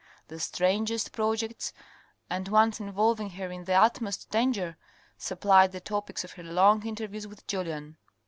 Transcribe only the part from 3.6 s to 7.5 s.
the utmost danger, supplied the topics of her long interviews with